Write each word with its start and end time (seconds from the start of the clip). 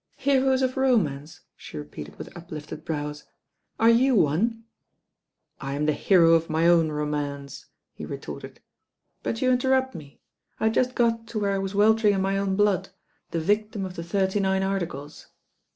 "Heroes 0.17 0.63
of 0.63 0.77
romance 0.77 1.41
I" 1.41 1.45
she 1.57 1.77
repeated 1.77 2.15
with 2.17 2.35
uplifted 2.35 2.83
brows. 2.83 3.25
"Are 3.79 3.91
you 3.91 4.15
one?" 4.15 4.63
"I 5.59 5.75
am 5.75 5.85
the 5.85 5.93
hero 5.93 6.33
of 6.33 6.49
my 6.49 6.65
own 6.67 6.91
romance," 6.91 7.67
he 7.93 8.03
retorted; 8.03 8.61
"but 9.21 9.43
you 9.43 9.51
interrupt 9.51 9.93
me. 9.93 10.19
I 10.59 10.63
had 10.63 10.73
just 10.73 10.95
got 10.95 11.27
to 11.27 11.39
where 11.39 11.51
I 11.53 11.59
was 11.59 11.75
weltering 11.75 12.15
in 12.15 12.21
my 12.21 12.39
own 12.39 12.55
blood— 12.55 12.89
^the 13.31 13.39
victim 13.41 13.85
of 13.85 13.95
the 13.95 14.03
Thirty 14.03 14.39
Nine 14.39 14.63
Articles." 14.63 15.27